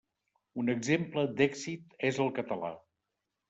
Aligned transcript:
Un 0.63 0.73
exemple 0.75 1.25
d'èxit 1.41 1.95
és 2.11 2.21
el 2.27 2.35
català. 2.41 2.77